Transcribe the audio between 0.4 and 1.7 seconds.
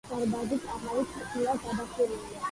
კამარით ყოფილა